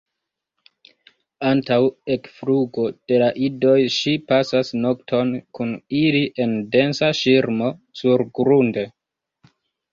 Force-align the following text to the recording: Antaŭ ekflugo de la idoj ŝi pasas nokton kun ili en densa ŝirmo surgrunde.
Antaŭ 1.49 1.77
ekflugo 2.15 2.87
de 3.11 3.19
la 3.25 3.29
idoj 3.49 3.75
ŝi 3.97 4.15
pasas 4.33 4.73
nokton 4.87 5.31
kun 5.59 5.77
ili 6.01 6.25
en 6.47 6.59
densa 6.79 7.15
ŝirmo 7.23 7.73
surgrunde. 8.03 8.91